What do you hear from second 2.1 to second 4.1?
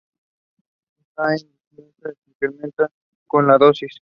se incrementan con las dosis.